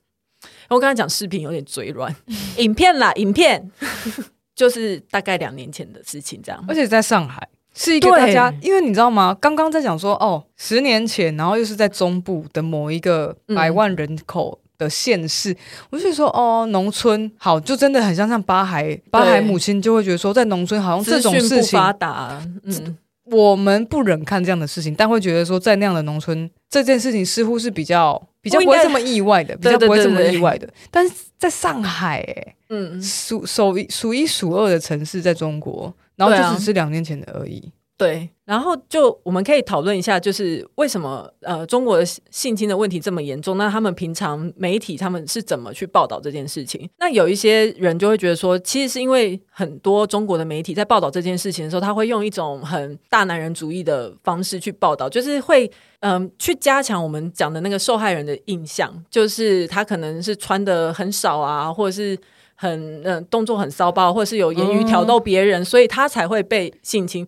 [0.70, 2.14] 我刚才讲视频有点嘴软，
[2.56, 3.70] 影片啦，影片
[4.56, 6.64] 就是大概两年前的事情，这样。
[6.66, 9.36] 而且在上海是一个大家，因为你知道吗？
[9.38, 14.60] 刚刚在讲说，哦，十年前，然后又是在中部的某一个百万人口。
[14.76, 15.56] 嗯的县市，
[15.88, 30.68] 我就说哦，农村好，就真的很像像八海，八海母亲就会觉得说，在农村好像这种事情发达，嗯，我们不忍看这样的事情，但会觉得说，在那样的农村，这件事情似乎是比较比较不会这么意外的，比较不会这么意外的。
[30.90, 37.70] 但是在上海，哎，嗯，数数一数一数二的城市，在中国，然后就只是两年前的而已。
[37.96, 43.56] 对，然后就我们可以讨论一下，就是为什么呃中国的性侵的问题这么严重？
[43.56, 46.90] 那他们平常媒体他们是怎么去报道这件事情？
[46.98, 62.18] 那有一些人就会觉得说，其实是因为很多中国的媒体在报道这件事情的时候，他会用一种很大男人主义的方式去报道，就是会嗯、呃、去加强我们讲的那个受害人的印象，就是他可能是穿的很少啊，或者是
[62.56, 67.24] 很嗯、呃、动作很骚包，或者是有言语挑逗别人，嗯、所以他才会被性侵。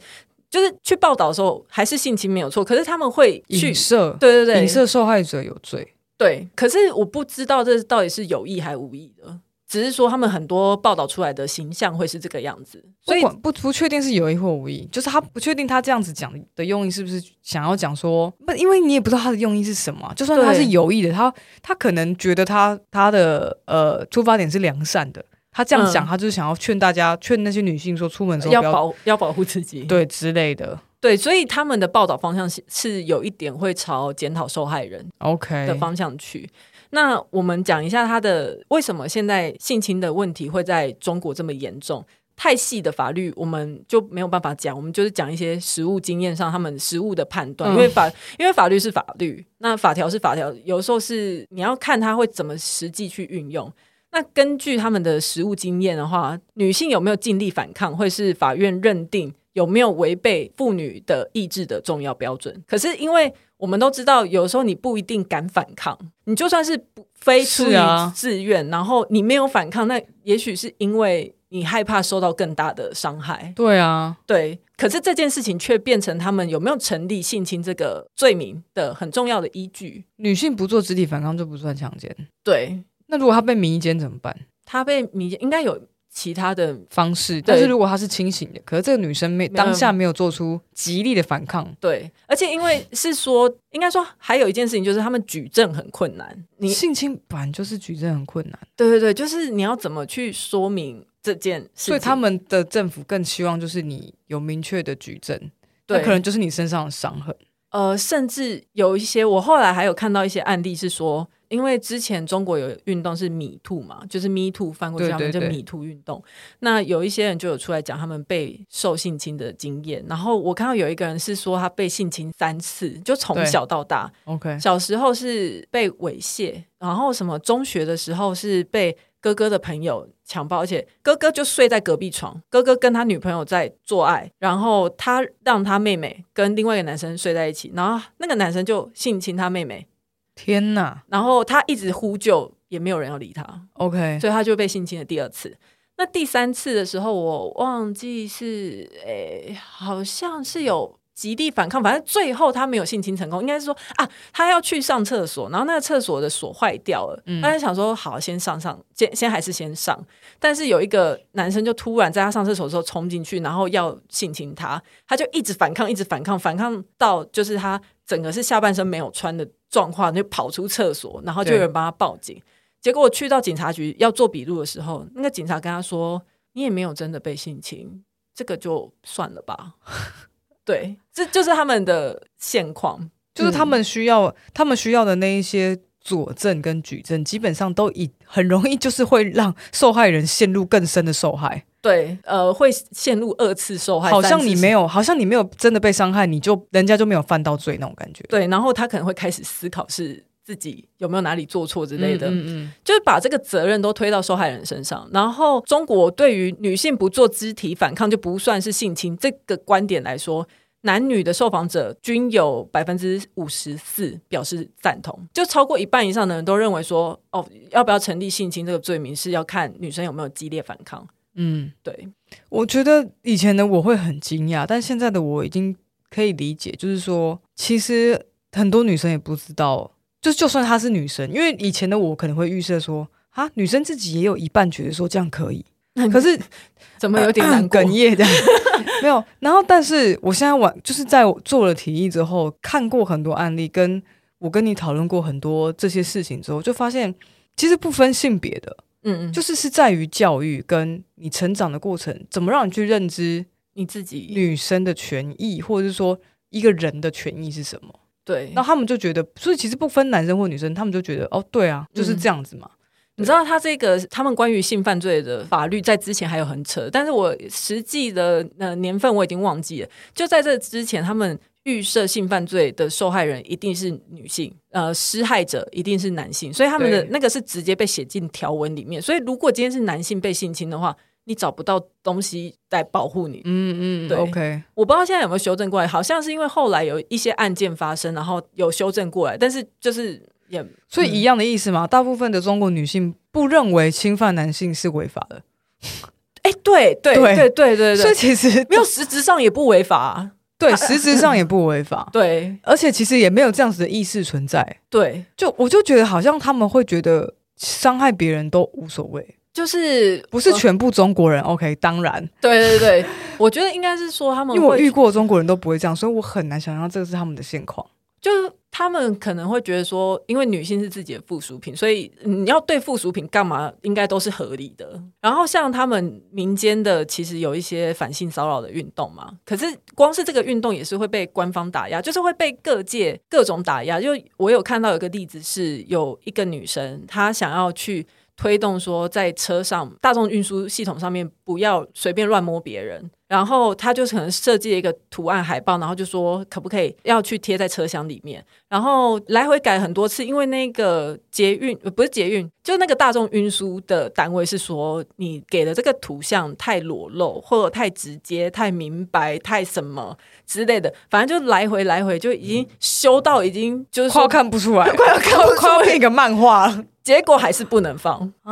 [0.57, 6.49] 就是去报道的时候，还是性侵没有错，可是他们会去影射，对对对，影射受害者有罪，对。
[6.57, 9.39] 可是我不知道这到底是有意还是无意的，
[9.69, 25.23] 只是说他们很多报道出来的形象会是这个样子，所以不不确定是有意或无意，就是他不确定他这样子讲的用意是不是想要讲说，不，因为你也不知道他的用意是什么，就算他是有意的，他他可能觉得他他的呃出发点是良善的。
[25.57, 30.79] 他这样讲，他就是想要劝大家，劝那些女性说，出门的时候要，要保要保护自己，对之类的。
[31.01, 36.47] 对，所以他们的报道方向是是有一点会朝检讨受害人 OK 的方向去。
[36.91, 42.05] 那我们讲一下他的为什么现在性侵的问题会在中国这么严重？
[42.37, 47.71] 太细的法律我们就没有办法讲，我们就是讲一些实务经验上他们实务的判断。
[47.71, 48.07] 嗯、因为法
[48.39, 53.73] 因为法律是法律，那法条是法条，有时候是你要看他会怎么实际去运用。
[54.17, 62.65] 那根据他们的实务经验的话，女性有没有尽力反抗，会是法院认定有没有违背妇女的意志的重要标准。
[62.67, 67.77] 可是，因为我们都知道，有时候你不一定敢反抗，你就算是不非出于
[68.15, 73.53] 自愿，啊、然后你没有反抗，那也许是因为你害怕受到更大的伤害。
[73.55, 74.59] 对啊，对。
[74.79, 80.07] 可是这件事情却变成他们有没有成立性侵这个罪名的很重要的依据。
[80.17, 82.17] 女性不做肢体反抗就不算强奸。
[82.43, 82.83] 对。
[83.07, 84.37] 那如果他被迷奸怎么办？
[84.65, 96.45] 他被迷奸应该有其他的方式，但是如果他是清醒的，可是这个女生没当下没有做出极力的反抗，对，而且因为是说，应该说还有一件事情就是他们举证很困难。
[96.57, 105.39] 你性侵本来就是举证很困难，对对对，就是你要怎么去说明这件事，所以他们的政府更希望就是你有明确的举证，
[105.87, 107.37] 对，可能就是你身上的伤痕。
[107.71, 111.29] 呃，甚至有一些，我后来还有看到一些案例是说。
[111.49, 116.23] 因为之前中国有运动是 Me Too 嘛，就是 Me Too 翻过去，他们叫 Me Too 运动。
[116.61, 120.05] 那有一些人就有出来讲他们被受性侵的经验。
[120.09, 124.11] 然后我看到有一个人是说他被性侵三次，就从小到大。
[124.25, 139.87] OK，小时候是被猥亵，然后什么中学的时候是被哥哥的朋友强暴，而且哥哥就睡在隔壁床，哥哥跟他女朋友在做爱，然后他让他妹妹跟另外一个男生睡在一起，然后那个男生就性侵他妹妹。
[140.37, 143.45] 天呐，然后他一直呼救，也没有人要理他。
[143.73, 145.57] OK，所以他就被性侵了第二次。
[145.97, 153.41] 那第三次的时候，我忘记是诶，好像是有极力反抗，反正最后他没有性侵成功。
[153.41, 157.23] 应该是说啊，他要去上厕所，然后那个厕所的锁坏掉了。
[157.25, 159.99] 嗯，他就想说好，先上上，先先还是先上。
[160.39, 169.49] 但是有一个男生就突然在他上厕所的时候冲进去，然后要性侵他，他就一直反抗，一直反抗，反抗到就是他整个是下半身没有穿的。
[169.71, 172.41] 状况就跑出厕所，然后就有人帮他报警。
[172.81, 176.23] 结果我去到警察局要做笔录的时候，那个警察跟他说
[176.55, 178.05] ：“你也没有真的被性侵，
[178.35, 179.75] 这个就算了吧。
[180.65, 191.67] ”对，这就是他们的现况，就是他们需要、嗯、他们需要的那一些佐证跟举证，基本上都以很容易就是会让受害人陷入更深的受害。
[191.87, 194.11] 对，呃，会陷入二次受害。
[194.11, 198.25] 好像你没有，好像你没有真的被伤害，你就人家就没有犯到罪那种感觉。
[198.29, 205.09] 对，然后他可能会开始思考是自己有没有哪里做错之类的，嗯嗯嗯，就是把这个责任都推到受害人身上。
[205.13, 210.47] 然后中国对于女性不做肢体反抗就不算是性侵这个观点来说。
[210.83, 221.05] 男女的受访者均有百分之五十四表示赞同，就超过一半以上的人都认为说，哦，要不要成立性侵这个罪名是要看女生有没有激烈反抗。
[221.37, 222.09] 嗯，对，
[222.49, 225.77] 我觉得以前的我会很惊讶，但现在的我已经
[226.11, 235.65] 可以理解，就是说，其实很多女生也不知道，就就算她是女生，因为以前的我可能会预设说，啊，女生自己也有一半觉得说这样可以。
[236.13, 236.39] 可是
[236.99, 238.33] 怎么有点难哽咽这样？
[239.03, 239.23] 没有。
[239.41, 244.03] 然后，但是我现在晚就是在做了提议之后，看过很多案例，跟
[244.39, 247.15] 我跟你讨论过很多这些事情之后，就发现
[247.57, 248.77] 其实不分性别的，
[249.07, 257.89] 嗯嗯，就是是在于教育跟你成长的过程，怎么让你去认知你自己女生的权益，或者是说一个人的权益是什么？
[258.25, 258.53] 对。
[258.55, 262.69] 那他们就觉得，所以其实不分男生或女生，他们就觉得哦，对啊，就是这样子嘛。
[262.73, 262.77] 嗯
[263.19, 269.89] 你知道他这个他们关于性犯罪的法律在之前还有很扯，但是我实际的呃年份我已经忘记了。
[270.15, 279.03] 就在这之前，他们预设性犯罪的受害人一定是女性，呃，施害者一定是男性，所以他们的那个是直接被写进条文里面。
[279.03, 283.43] 所以如果今天是男性被性侵的话，你找不到东西来保护你。
[283.45, 284.63] 嗯嗯，对，OK。
[284.75, 290.23] 我不知道现在有没有修正过来，好像是因为后来有一些案件发生，然后有修正过来，但是就是。
[290.49, 291.89] 也所以一样的意思嘛？
[291.89, 295.43] 大部分的中国女性不认为侵犯男性是违法的。
[296.43, 304.65] 哎，对对对对对对，所以其实没有实质上也不违法，对，实质上也不违法， 对，而且其实也没有这样子的意识存在。
[304.89, 311.43] 对，就我就觉得好像他们会觉得伤害别人都无所谓，就是不是全部中国人。
[311.43, 313.05] OK，当然，对对对，
[313.39, 317.87] 我觉得应该是说他们，因为我遇过中国人都不会这样，所以我很难想象这个是他们的现况。
[318.19, 318.31] 就
[318.79, 325.03] 他们可能会觉得说，因为女性是自己的附属品，所以你要对附属品干嘛，应该都是合理的。
[325.19, 329.65] 然后像他们民间的，其实有一些反性骚扰的运动嘛，可是
[329.95, 333.99] 光是这个运动也是会被官方打压，就是会被各界各种打压。
[333.99, 338.07] 就我有看到有个例子是，有一个女生她想要去。
[338.37, 360.17] 推动说，在车上大众运输系统上面不要随便乱摸别人，然后他就可能设计了一个图案海报，然后就说可不可以要去贴在车厢里面，然后来回改很多次，因为那个捷运不是捷运，就那个大众运输的单位是说你给的这个图像太裸露，或者太直接、太明白、太什么
[360.47, 366.85] 之类的，反正就来回来回就已经修到已经就是快要看不出来，快要看快要变一个漫画了。
[367.07, 368.33] 结果还是不能放，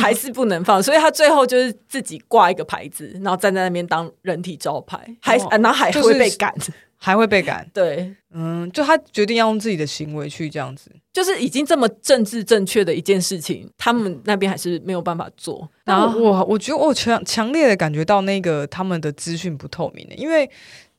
[0.00, 6.50] 还是不能放，所以他最后就是自己挂一个牌子，然后站在那边当人体招牌，还、哦、然后还会被赶，
[7.00, 7.68] 还会被赶。
[7.74, 15.68] 对，嗯，就他决定要用自己的行为去这样子，就是已经这么政治正确的一件事情，他们那边还是没有办法做。
[15.84, 20.48] 然后我我觉得我强强烈的感觉到那个他们的资讯不透明的，因为。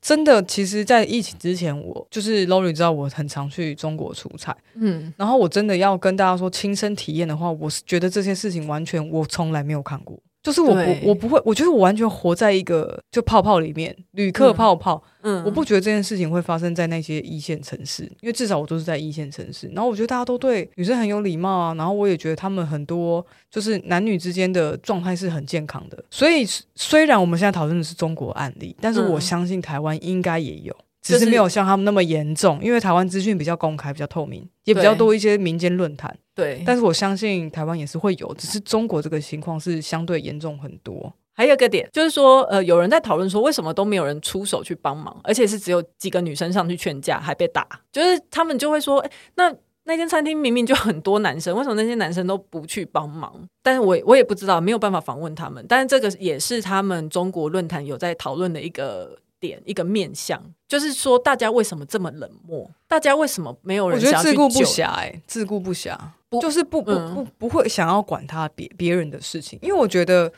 [0.04, 10.18] 真的，其实，在疫情之前，我就是 Lori 知道我很常去中国出差，嗯，然后我真的要跟大家说亲身体验的话，我是觉得这些事情完全我从来没有看过。
[10.44, 15.02] 就是我不我不会，我觉得我完全活在一个就泡泡里面，旅客泡泡。
[15.22, 19.68] 嗯，我不觉得这件事情会发生在那些一线城市，因为至少我都是在一线城市。
[19.76, 26.04] 然后我觉得大家都对女生很有礼貌啊，然后我也觉得他们很多就是男女之间的状态是很健康的。
[26.10, 30.76] 所以虽然我们现在讨论的是中国案例，但是我相信台湾应该也有。
[31.02, 36.16] 只是没有像他们那么严重，因为台湾资讯比较公开、比较透明，也比较多一些民间论坛。
[36.36, 41.12] 对，但是我相信台湾也是会有，只是中国这个情况是相对严重很多。
[41.34, 47.68] 还有一个点就是说，呃，有人在讨论说，为什么都没有人出手去帮忙，而且是只有几个女生上去劝架，还被打。
[47.91, 49.52] 就是他们就会说，诶，那
[49.86, 53.34] 那间餐厅明明就很多男生， 为什么那些男生都不去帮忙？
[53.64, 55.66] 但是我我也不知道，没有办法访问他们。
[55.68, 59.18] 但是这个也是他们中国论坛有在讨论的一个。
[59.42, 62.72] 点一个面向，就是说大家为什么这么冷漠？
[62.88, 64.00] 大家为什么没有人？
[64.00, 65.98] 我觉得自顾不暇，哎，自顾不暇，
[66.30, 70.32] 不就是不不不不会想要管他别别人的事情，因为我觉得。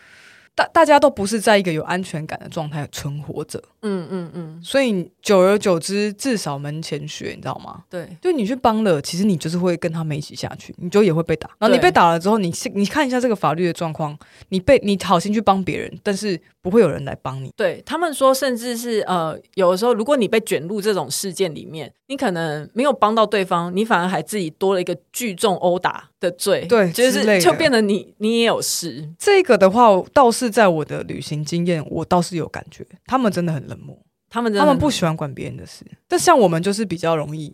[0.55, 7.83] 大大家都不是在一个有安全感的状态存活着，嗯嗯嗯，所以久而久之，至少门前雪，你知道吗？
[7.89, 11.49] 对，就你去帮了，其实你就是会跟他们一起下去，你就也会被打。
[11.57, 14.15] 然后你被打了之后，你你看一下这个法律的状况，
[14.49, 17.51] 你被你好心去帮别人，但是不会有人来帮你。
[17.57, 29.09] 对，他们说，甚至是呃，有的时候如果你被卷入这种事件里面，你可能没有帮到对方，你反而还自己多了一个聚众殴打的罪，对，就是就变得你你也有事。
[29.19, 33.97] 这个的话，倒是在我的旅行经验，我倒是有感觉，他们真的很冷漠，
[34.29, 37.53] 他们他们不喜欢管别人的事，但像我们就是比较容易。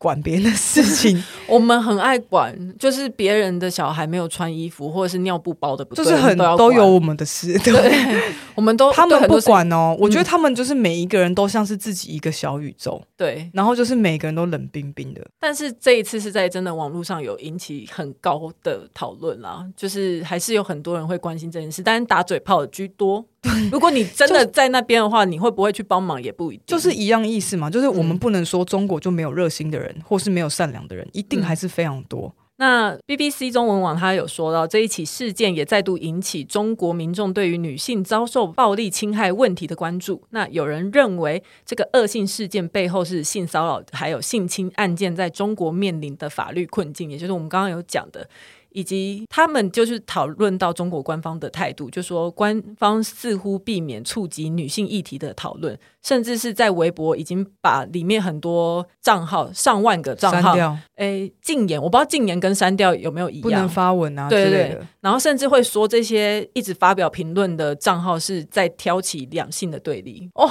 [0.00, 7.52] 管别人的事情， 我们很爱管，就是别人的小孩没有穿衣服，或者是尿布包的不对，就是很都，都有我们的事。
[7.60, 9.94] 对，对我们都 他们不管哦。
[10.00, 13.50] 我觉得他们就是每一个人都像是自己一个小宇宙，对。
[13.52, 15.20] 然后就是每个人都冷冰冰的。
[15.38, 23.22] 但是这一次是在真的网络上有引起很高的讨论啦，就是还是有很多人会关心这件事，但是打嘴炮的居多。
[23.70, 27.70] 如果你真的在那边的话，你会不会去帮忙也不一定，就是一样意思嘛。
[27.70, 32.34] 就是我们不能说中国就没有热心的人，或是没有善良的人，一定还是非常多。
[32.36, 40.22] 嗯、那 BBC 中文网他有说到，这一起事件也再度引起中国民众对于女性遭受暴力侵害问题的关注。
[40.30, 48.28] 那有人认为，这个恶性事件背后是性骚扰还有性侵案件在中国面临的法律困境，也就是我们刚刚有讲的。
[48.70, 60.56] 以及他们就是讨论到中国官方的态度，就说官方似乎避免触及女性议题的讨论，甚至是在微博已经把里面很多账号上万个账号，
[60.96, 70.30] 诶禁言，我不知道禁言跟删掉有没有一样，不能发文啊，对对对，然后甚至会说这些一直发表评论的账号是在挑起两性的对立。
[70.34, 70.48] 哦，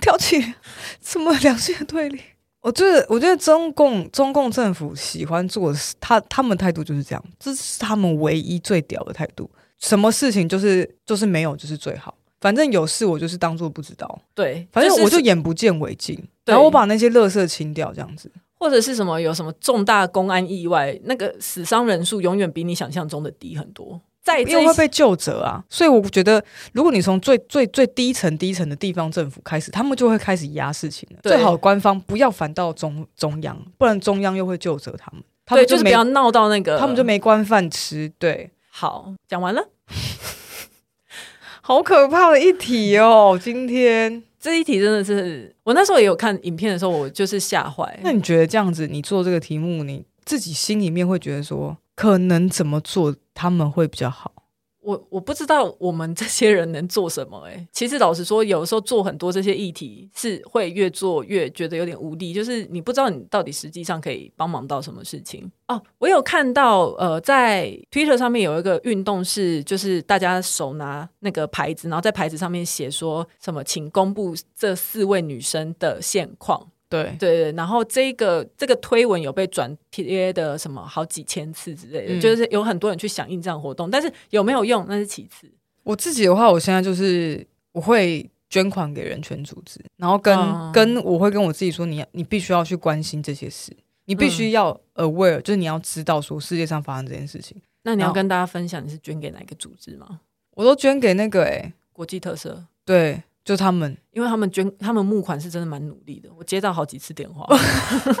[0.00, 0.54] 挑起
[1.00, 2.20] 什么两性的对立？
[2.64, 9.48] 我觉得，我觉得中共中共政府喜欢做的事，他他们态度就是这样，这是他们唯一最屌的态度。
[9.78, 14.18] 什么事情就是就是没有就是最好，反正有事我就是当做不知道。
[14.34, 18.32] 对，反正我就眼不见为净，然后我把那些垃圾清掉，这样子。
[18.56, 24.00] 或者是什么有什么重大公安意外，那个死伤人数永远比你想象中的低很多。
[24.24, 31.18] 在因为会被救责啊，所以我觉得，如果你从最最最低层低层的地方政府开始，他们就会开始压事情了。
[31.22, 35.22] 最好官方不要反到中中央，不然中央又会就责他们。
[35.44, 38.10] 他们对，就是不要闹到那个，他们就没官饭吃。
[38.18, 39.68] 对，好，讲完了，
[41.60, 43.38] 好可怕的一题哦！
[43.38, 48.00] 今天这一题真的是，我那时候也有看影片的时候，我就是吓坏。
[48.02, 53.14] 那你觉得这样子，你做这个题目，你自己心里面会觉得说，可能怎么做？
[53.34, 54.32] 他们会比较好。
[54.80, 57.68] 我我不知道我们这些人能做什么哎、欸。
[57.72, 65.82] 其实老实说，有时候做很多这些议题是会越做越觉得有点无力，就是你不知道你到底实际上可以帮忙到什么事情哦。
[65.96, 76.68] 我有看到呃，在 Twitter 上面有一个运动是，就是大家手拿那个牌子，然后在牌子上面写说什么，请公布这四位女生的现况。
[76.88, 85.50] 对对对，然后这个这个推文有被转贴的什么好几千次之类的，嗯、就是有很多人去响应这样活动，但是有没有用那是其次。
[85.82, 97.56] 我自己的话，我现在就是我会捐款给人权组织，然后跟、嗯、跟我会跟我自己说你，你你必须要去关心这些事，你必须要 aware，、嗯、就是你要知道说世界上发生这件事情。
[97.82, 100.20] 那你要跟大家分享你是捐给哪个组织吗？
[100.52, 102.64] 我都捐给那个哎、欸，国际特色。
[102.84, 103.22] 对。
[103.44, 106.30] 就他们，因为他们捐，他们募款是真的蛮努力的。
[106.38, 107.46] 我接到好几次电话。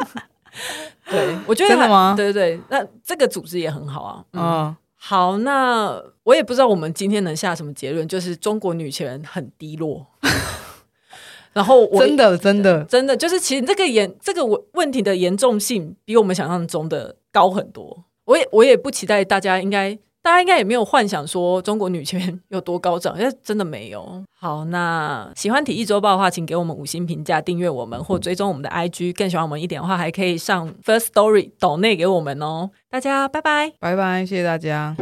[1.10, 2.14] 对， 我觉得真的吗？
[2.14, 4.24] 对对对，那这个组织也很好啊。
[4.32, 10.06] 嗯，嗯好，那我也不知道我们今天能下什么结论，就是中国女权很低落。
[11.54, 18.04] 然后我真的真的真的就是，其实这个严这个问问题的严重性比我们想象中的高很多。
[18.26, 19.98] 我也我也不期待大家应该。
[20.24, 24.24] 大家应该也没有幻想说中国女权有多高涨，因为真的没有。
[24.32, 29.14] 好，那喜欢体育周报的话，请给我们五星评价，订阅我们或追踪我们的 IG。
[29.14, 32.70] 更喜欢我们一点的话，还可以上 First Story 抖内给我们哦。
[32.90, 34.96] 大家拜拜，拜拜，谢谢大家。